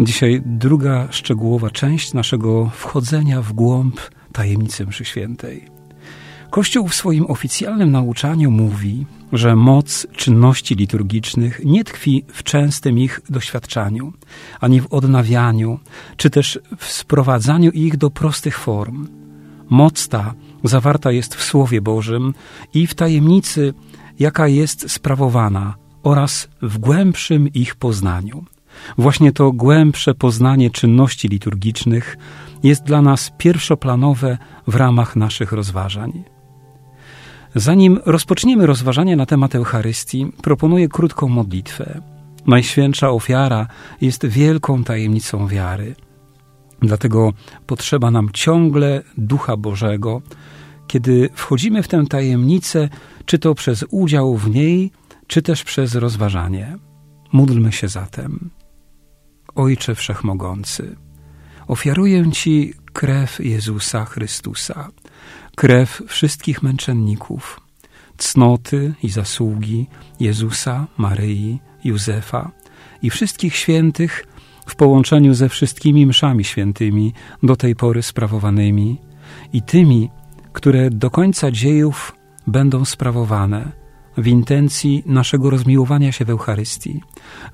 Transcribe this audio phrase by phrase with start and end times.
[0.00, 4.00] Dzisiaj druga szczegółowa część naszego wchodzenia w głąb
[4.32, 5.64] tajemnicy mszy świętej.
[6.50, 13.20] Kościół w swoim oficjalnym nauczaniu mówi, że moc czynności liturgicznych nie tkwi w częstym ich
[13.30, 14.12] doświadczaniu,
[14.60, 15.78] ani w odnawianiu,
[16.16, 19.08] czy też w sprowadzaniu ich do prostych form.
[19.70, 22.34] Moc ta zawarta jest w Słowie Bożym
[22.74, 23.74] i w tajemnicy,
[24.18, 28.44] jaka jest sprawowana, oraz w głębszym ich poznaniu.
[28.98, 32.16] Właśnie to głębsze poznanie czynności liturgicznych
[32.62, 36.24] jest dla nas pierwszoplanowe w ramach naszych rozważań.
[37.54, 42.02] Zanim rozpoczniemy rozważania na temat Eucharystii, proponuję krótką modlitwę.
[42.46, 43.66] Najświętsza ofiara
[44.00, 45.94] jest wielką tajemnicą wiary.
[46.82, 47.32] Dlatego
[47.66, 50.22] potrzeba nam ciągle Ducha Bożego,
[50.86, 52.88] kiedy wchodzimy w tę tajemnicę,
[53.24, 54.92] czy to przez udział w niej,
[55.26, 56.76] czy też przez rozważanie.
[57.32, 58.50] Módlmy się zatem.
[59.54, 60.96] Ojcze Wszechmogący,
[61.66, 64.88] ofiaruję Ci krew Jezusa Chrystusa,
[65.56, 67.60] krew wszystkich męczenników,
[68.16, 69.86] cnoty i zasługi
[70.20, 72.50] Jezusa, Maryi, Józefa
[73.02, 74.26] i wszystkich świętych
[74.66, 77.12] w połączeniu ze wszystkimi mszami świętymi
[77.42, 78.98] do tej pory sprawowanymi
[79.52, 80.10] i tymi,
[80.52, 83.72] które do końca dziejów będą sprawowane
[84.18, 87.00] w intencji naszego rozmiłowania się w Eucharystii,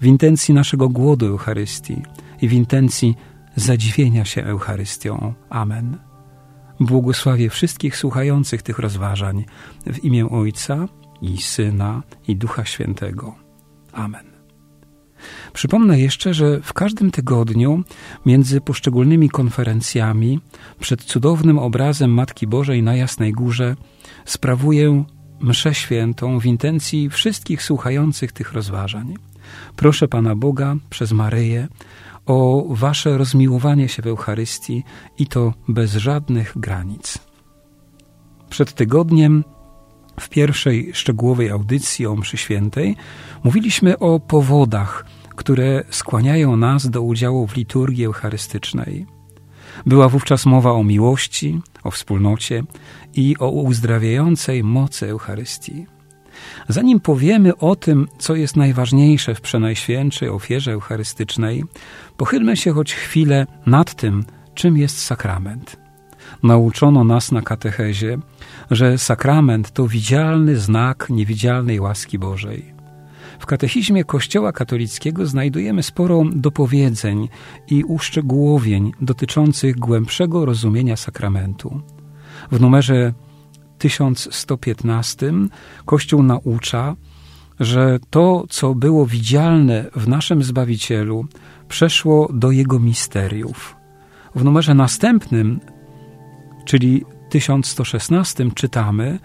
[0.01, 2.03] w intencji naszego głodu Eucharystii
[2.43, 3.15] i w intencji
[3.57, 5.35] zadziwienia się Eucharystią.
[5.51, 5.99] Amen.
[6.81, 9.45] Błogosławię wszystkich słuchających tych rozważań
[9.87, 10.89] w imię Ojca
[11.23, 13.35] i Syna i Ducha Świętego.
[13.93, 14.25] Amen.
[15.53, 17.83] Przypomnę jeszcze, że w każdym tygodniu
[18.27, 20.41] między poszczególnymi konferencjami
[20.81, 23.77] przed cudownym obrazem Matki Bożej na Jasnej Górze
[24.25, 25.05] sprawuję
[25.45, 29.15] mszę świętą w intencji wszystkich słuchających tych rozważań.
[29.77, 31.69] Proszę Pana Boga przez Maryję
[32.27, 34.85] o Wasze rozmiłowanie się w Eucharystii
[35.19, 37.19] i to bez żadnych granic.
[38.51, 39.45] Przed tygodniem
[40.21, 42.97] w pierwszej szczegółowej audycji o mszy świętej
[43.45, 45.05] mówiliśmy o powodach,
[45.37, 49.14] które skłaniają nas do udziału w liturgii eucharystycznej.
[49.87, 52.63] Była wówczas mowa o miłości, o wspólnocie
[53.15, 55.87] i o uzdrawiającej mocy Eucharystii.
[56.69, 61.65] Zanim powiemy o tym, co jest najważniejsze w przenajświętszej ofierze eucharystycznej,
[62.17, 64.25] pochylmy się choć chwilę nad tym,
[64.55, 65.77] czym jest sakrament.
[66.43, 68.19] Nauczono nas na katechezie,
[68.71, 72.74] że sakrament to widzialny znak niewidzialnej łaski Bożej.
[73.45, 77.29] W katechizmie Kościoła katolickiego znajdujemy sporo dopowiedzeń
[77.71, 81.81] i uszczegółowień dotyczących głębszego rozumienia sakramentu.
[82.53, 83.13] W numerze
[83.79, 85.33] 1115
[85.85, 86.97] Kościół naucza,
[87.61, 91.27] że to, co było widzialne w naszym Zbawicielu,
[91.69, 93.77] przeszło do Jego misteriów.
[94.35, 95.61] W numerze następnym,
[96.65, 99.19] czyli 1116, czytamy,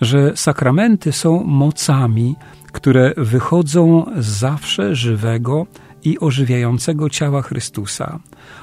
[0.00, 2.36] że sakramenty są mocami,
[2.72, 5.66] które wychodzą z zawsze żywego
[6.04, 8.18] i ożywiającego ciała Chrystusa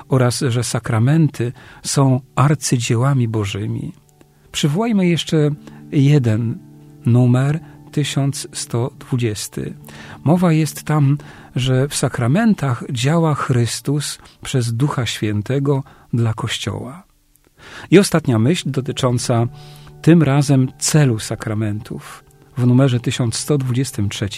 [0.09, 1.53] oraz że sakramenty
[1.84, 3.94] są arcydziełami Bożymi.
[4.52, 5.50] Przywołajmy jeszcze
[5.92, 6.58] jeden
[7.06, 7.59] numer
[7.92, 9.62] 1120.
[10.24, 11.18] Mowa jest tam,
[11.56, 15.84] że w sakramentach działa Chrystus przez Ducha Świętego
[16.14, 17.04] dla Kościoła.
[17.92, 19.48] I ostatnia myśl dotycząca
[20.02, 22.24] tym razem celu sakramentów.
[22.58, 24.30] W numerze 1123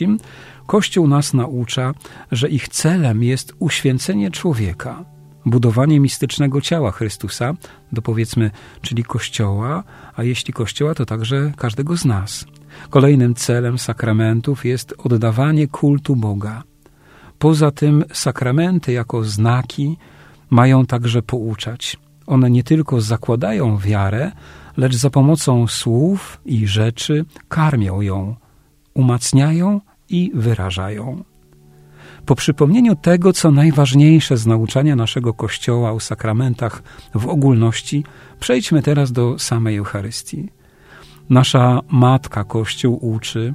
[0.67, 1.93] Kościół nas naucza,
[2.31, 5.05] że ich celem jest uświęcenie człowieka,
[5.45, 7.53] budowanie mistycznego ciała Chrystusa,
[7.91, 8.51] do powiedzmy,
[8.81, 9.83] czyli Kościoła,
[10.15, 12.45] a jeśli Kościoła, to także każdego z nas.
[12.89, 16.63] Kolejnym celem sakramentów jest oddawanie kultu Boga.
[17.39, 19.97] Poza tym sakramenty jako znaki
[20.49, 21.97] mają także pouczać.
[22.27, 24.31] One nie tylko zakładają wiarę,
[24.77, 28.35] lecz za pomocą słów i rzeczy karmią ją,
[28.93, 31.23] umacniają i wyrażają.
[32.25, 36.83] Po przypomnieniu tego, co najważniejsze z nauczania naszego Kościoła o sakramentach
[37.15, 38.03] w ogólności,
[38.39, 40.49] przejdźmy teraz do samej Eucharystii.
[41.29, 43.53] Nasza Matka Kościół uczy,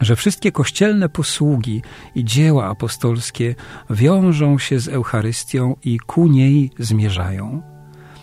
[0.00, 1.82] że wszystkie kościelne posługi
[2.14, 3.54] i dzieła apostolskie
[3.90, 7.62] wiążą się z Eucharystią i ku niej zmierzają.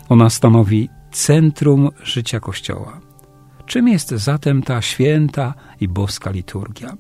[0.10, 3.00] Ona stanowi centrum życia Kościoła.
[3.66, 6.98] Czym jest zatem ta święta i boska liturgia?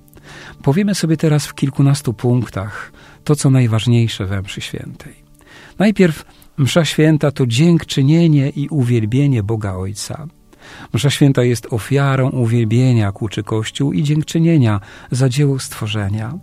[0.63, 2.91] Powiemy sobie teraz w kilkunastu punktach
[3.23, 5.15] to, co najważniejsze we mszy świętej.
[5.79, 6.25] Najpierw
[6.57, 10.27] msza święta to dziękczynienie i uwielbienie Boga Ojca.
[10.93, 14.79] Msza święta jest ofiarą uwielbienia kłuczy Kościół i dziękczynienia
[15.11, 16.33] za dzieło stworzenia.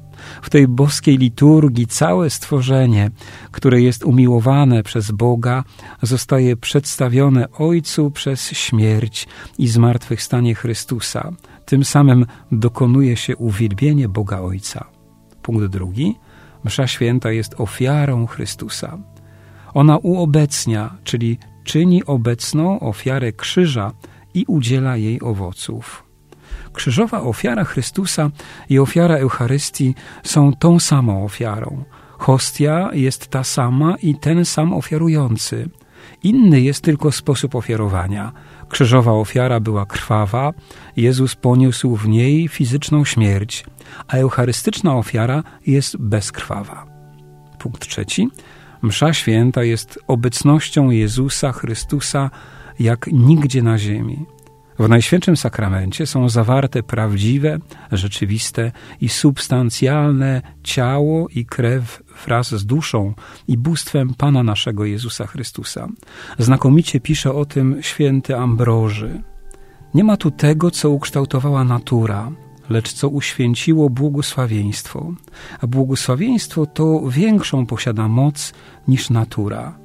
[0.43, 3.11] W tej boskiej liturgii całe stworzenie,
[3.51, 5.65] które jest umiłowane przez Boga,
[6.03, 9.29] zostaje przedstawione Ojcu przez śmierć
[9.59, 11.33] i zmartwychwstanie Chrystusa.
[11.67, 14.85] Tym samym dokonuje się uwielbienie Boga Ojca.
[15.43, 16.15] Punkt drugi.
[16.65, 18.99] Msza święta jest ofiarą Chrystusa.
[19.75, 23.93] Ona uobecnia, czyli czyni obecną ofiarę krzyża
[24.35, 26.05] i udziela jej owoców.
[26.73, 28.31] Krzyżowa ofiara Chrystusa
[28.69, 31.85] i ofiara Eucharystii są tą samą ofiarą.
[32.19, 35.69] Hostia jest ta sama i ten sam ofiarujący.
[36.23, 38.33] Inny jest tylko sposób ofiarowania.
[38.69, 40.53] Krzyżowa ofiara była krwawa,
[40.97, 43.65] Jezus poniósł w niej fizyczną śmierć,
[44.09, 46.87] a eucharystyczna ofiara jest bezkrwawa.
[47.59, 48.29] Punkt trzeci.
[48.83, 52.31] Msza święta jest obecnością Jezusa Chrystusa
[52.79, 54.27] jak nigdzie na ziemi.
[54.79, 57.59] W Najświętszym Sakramencie są zawarte prawdziwe,
[57.93, 63.15] rzeczywiste i substancjalne ciało i krew wraz z duszą
[63.49, 65.89] i bóstwem Pana naszego Jezusa Chrystusa.
[66.39, 69.23] Znakomicie pisze o tym święty Ambroży.
[69.95, 72.31] Nie ma tu tego, co ukształtowała natura,
[72.71, 75.13] lecz co uświęciło błogosławieństwo.
[75.61, 78.53] A błogosławieństwo to większą posiada moc
[78.89, 79.84] niż natura.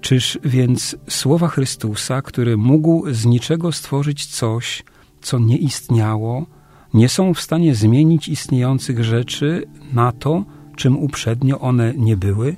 [0.00, 4.82] Czyż więc słowa Chrystusa, który mógł z niczego stworzyć coś,
[5.20, 6.46] co nie istniało,
[6.94, 10.44] nie są w stanie zmienić istniejących rzeczy na to,
[10.76, 12.56] czym uprzednio one nie były?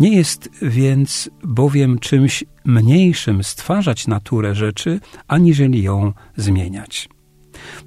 [0.00, 7.08] Nie jest więc bowiem czymś mniejszym stwarzać naturę rzeczy, aniżeli ją zmieniać.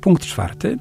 [0.02, 0.78] Punkt czwarty.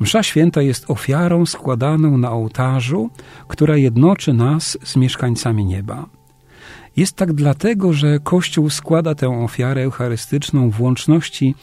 [0.00, 3.10] Msza święta jest ofiarą składaną na ołtarzu,
[3.48, 6.06] która jednoczy nas z mieszkańcami nieba.
[6.96, 11.54] Jest tak dlatego, że Kościół składa tę ofiarę eucharystyczną w łączności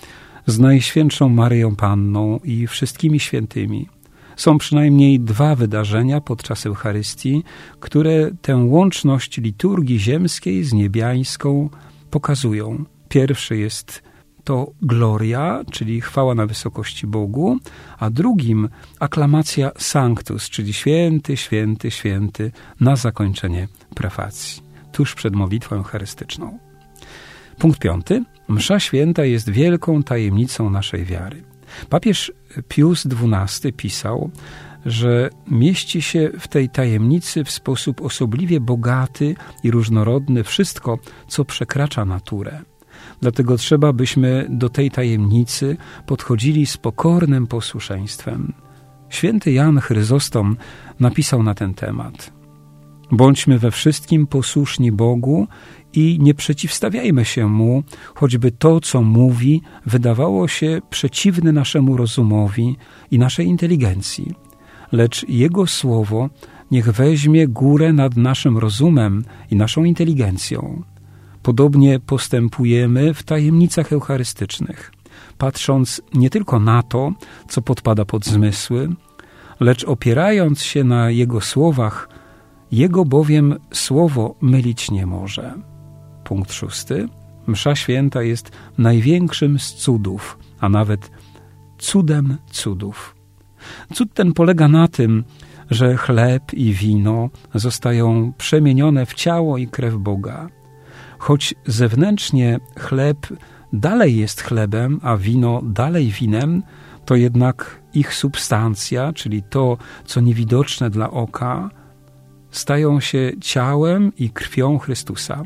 [0.45, 3.87] z Najświętszą Maryją Panną i wszystkimi świętymi.
[4.35, 7.43] Są przynajmniej dwa wydarzenia podczas Eucharystii,
[7.79, 11.69] które tę łączność liturgii ziemskiej z niebiańską
[12.11, 12.85] pokazują.
[13.09, 14.03] Pierwszy jest
[14.43, 17.57] to gloria, czyli chwała na wysokości Bogu,
[17.99, 26.59] a drugim aklamacja sanctus, czyli święty, święty, święty na zakończenie prefacji, tuż przed modlitwą eucharystyczną.
[27.57, 28.23] Punkt piąty.
[28.47, 31.43] Msza święta jest wielką tajemnicą naszej wiary.
[31.89, 32.31] Papież
[32.67, 34.31] Pius XII pisał,
[34.85, 42.05] że mieści się w tej tajemnicy w sposób osobliwie bogaty i różnorodny wszystko, co przekracza
[42.05, 42.61] naturę.
[43.21, 48.53] Dlatego trzeba, byśmy do tej tajemnicy podchodzili z pokornym posłuszeństwem.
[49.09, 50.57] Święty Jan Chryzostom
[50.99, 52.38] napisał na ten temat.
[53.11, 55.47] Bądźmy we wszystkim posłuszni Bogu
[55.93, 57.83] i nie przeciwstawiajmy się Mu,
[58.15, 62.77] choćby to, co mówi, wydawało się przeciwne naszemu rozumowi
[63.11, 64.33] i naszej inteligencji.
[64.91, 66.29] Lecz Jego Słowo
[66.71, 70.83] niech weźmie górę nad naszym rozumem i naszą inteligencją.
[71.43, 74.91] Podobnie postępujemy w tajemnicach eucharystycznych,
[75.37, 77.13] patrząc nie tylko na to,
[77.47, 78.89] co podpada pod zmysły,
[79.59, 82.09] lecz opierając się na Jego słowach,
[82.71, 85.53] Jego bowiem słowo mylić nie może.
[86.23, 87.07] Punkt szósty.
[87.47, 91.11] Msza święta jest największym z cudów, a nawet
[91.77, 93.15] cudem cudów.
[93.93, 95.23] Cud ten polega na tym,
[95.71, 100.47] że chleb i wino zostają przemienione w ciało i krew Boga–
[101.19, 103.17] Choć zewnętrznie chleb
[103.73, 106.63] dalej jest chlebem, a wino dalej winem,
[107.05, 111.69] to jednak ich substancja, czyli to, co niewidoczne dla oka,
[112.51, 115.43] stają się ciałem i krwią Chrystusa.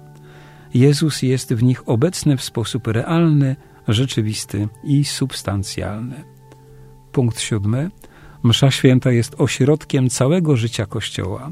[0.74, 3.56] Jezus jest w nich obecny w sposób realny,
[3.88, 6.24] rzeczywisty i substancjalny.
[7.12, 7.92] Punkt siódmy.
[8.44, 11.52] Msza święta jest ośrodkiem całego życia Kościoła.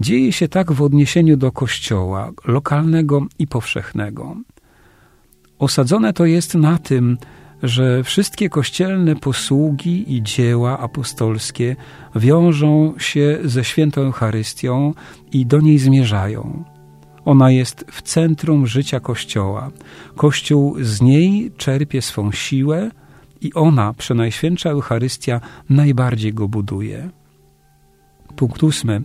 [0.00, 4.36] Dzieje się tak w odniesieniu do Kościoła lokalnego i powszechnego.
[5.58, 7.18] Osadzone to jest na tym,
[7.62, 11.76] że wszystkie kościelne posługi i dzieła apostolskie
[12.16, 14.94] wiążą się ze świętą Eucharystią
[15.32, 16.64] i do niej zmierzają.
[17.24, 19.70] Ona jest w centrum życia Kościoła.
[20.16, 22.90] Kościół z niej czerpie swą siłę
[23.40, 25.40] i ona, Przenajświętsza Eucharystia,
[25.70, 27.10] najbardziej go buduje.
[28.36, 29.02] Punkt ósmy.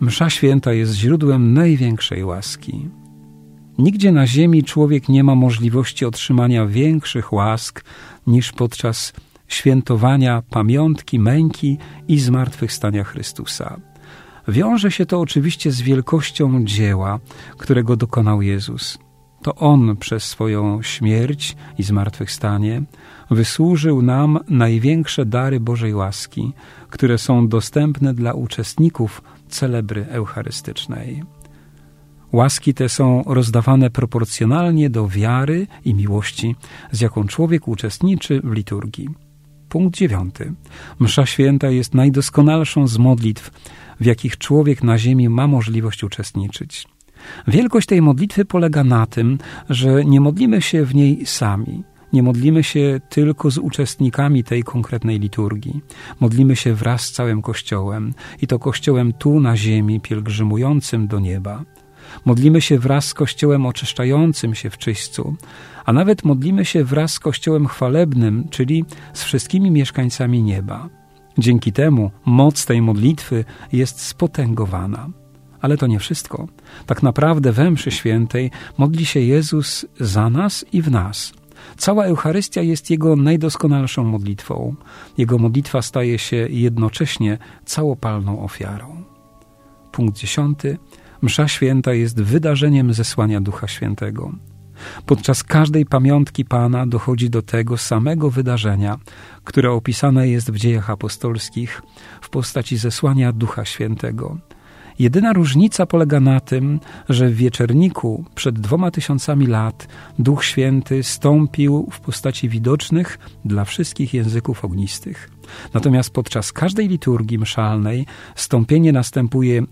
[0.00, 2.88] Msza święta jest źródłem największej łaski.
[3.80, 7.84] Nigdzie na ziemi człowiek nie ma możliwości otrzymania większych łask
[8.26, 9.12] niż podczas
[9.48, 13.80] świętowania pamiątki męki i zmartwychwstania Chrystusa.
[14.48, 17.18] Wiąże się to oczywiście z wielkością dzieła,
[17.58, 18.98] którego dokonał Jezus.
[19.42, 22.82] To On przez swoją śmierć i zmartwychwstanie
[23.30, 26.52] wysłużył nam największe dary Bożej łaski,
[26.90, 31.22] które są dostępne dla uczestników celebry eucharystycznej.
[32.32, 36.56] Łaski te są rozdawane proporcjonalnie do wiary i miłości,
[36.92, 39.08] z jaką człowiek uczestniczy w liturgii.
[39.68, 40.52] Punkt dziewiąty.
[40.98, 43.50] Msza święta jest najdoskonalszą z modlitw,
[44.00, 46.88] w jakich człowiek na ziemi ma możliwość uczestniczyć.
[47.48, 49.38] Wielkość tej modlitwy polega na tym,
[49.70, 51.84] że nie modlimy się w niej sami.
[52.12, 55.80] Nie modlimy się tylko z uczestnikami tej konkretnej liturgii.
[56.20, 61.64] Modlimy się wraz z całym Kościołem i to Kościołem tu na ziemi, pielgrzymującym do nieba.
[62.24, 65.36] Modlimy się wraz z Kościołem oczyszczającym się w czyśćcu,
[65.84, 70.88] a nawet modlimy się wraz z Kościołem chwalebnym, czyli z wszystkimi mieszkańcami nieba.
[71.38, 75.08] Dzięki temu moc tej modlitwy jest spotęgowana.
[75.60, 76.48] Ale to nie wszystko.
[76.86, 81.32] Tak naprawdę we mszy świętej modli się Jezus za nas i w nas.
[81.76, 84.74] Cała Eucharystia jest Jego najdoskonalszą modlitwą.
[85.18, 89.04] Jego modlitwa staje się jednocześnie całopalną ofiarą.
[89.92, 90.78] Punkt dziesiąty.
[91.22, 94.32] Msza święta jest wydarzeniem zesłania Ducha Świętego.
[95.06, 98.98] Podczas każdej pamiątki Pana dochodzi do tego samego wydarzenia,
[99.44, 101.82] które opisane jest w dziejach apostolskich
[102.20, 104.38] w postaci zesłania Ducha Świętego.
[104.98, 111.88] Jedyna różnica polega na tym, że w wieczerniku przed dwoma tysiącami lat Duch Święty stąpił
[111.92, 115.30] w postaci widocznych dla wszystkich języków ognistych.
[115.74, 119.62] Natomiast podczas każdej liturgii mszalnej stąpienie następuje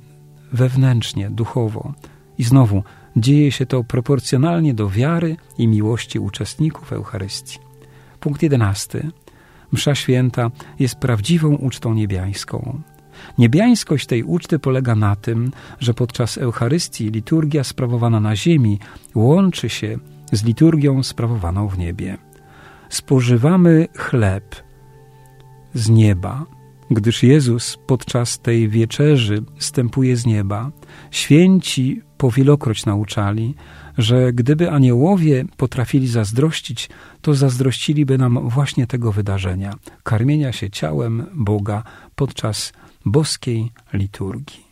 [0.52, 1.92] wewnętrznie, duchowo.
[2.38, 2.82] I znowu
[3.16, 7.58] dzieje się to proporcjonalnie do wiary i miłości uczestników Eucharystii.
[8.20, 9.10] Punkt jedenasty.
[9.72, 12.80] Msza święta jest prawdziwą ucztą niebiańską.
[13.38, 15.50] Niebiańskość tej uczty polega na tym,
[15.80, 18.78] że podczas Eucharystii liturgia sprawowana na ziemi
[19.14, 19.98] łączy się
[20.32, 22.18] z liturgią sprawowaną w niebie.
[22.88, 24.56] Spożywamy chleb
[25.74, 26.46] z nieba,
[26.90, 30.70] gdyż Jezus podczas tej wieczerzy stępuje z nieba.
[31.10, 33.54] Święci powielokroć nauczali,
[33.98, 36.90] że gdyby aniołowie potrafili zazdrościć,
[37.22, 41.82] to zazdrościliby nam właśnie tego wydarzenia karmienia się ciałem Boga
[42.14, 42.72] podczas
[43.06, 44.64] boskiej liturgii.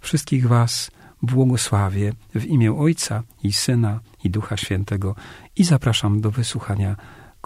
[0.00, 0.90] Wszystkich Was
[1.22, 5.14] błogosławię w imię Ojca i Syna i Ducha Świętego
[5.56, 6.96] i zapraszam do wysłuchania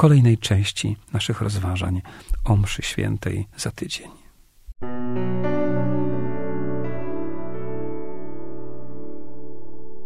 [0.00, 2.02] kolejnej części naszych rozważań
[2.44, 4.08] o mszy świętej za tydzień.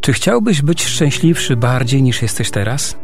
[0.01, 2.99] Czy chciałbyś być szczęśliwszy bardziej niż jesteś teraz?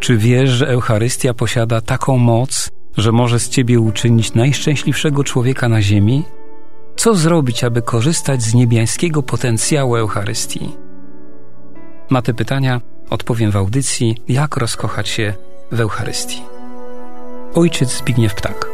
[0.00, 5.82] Czy wiesz, że Eucharystia posiada taką moc, że może z ciebie uczynić najszczęśliwszego człowieka na
[5.82, 6.24] ziemi?
[6.96, 10.76] Co zrobić, aby korzystać z niebiańskiego potencjału Eucharystii?
[12.10, 15.34] Na te pytania odpowiem w audycji Jak rozkochać się
[15.72, 16.42] w Eucharystii.
[17.54, 18.71] Ojciec Zbigniew Ptak.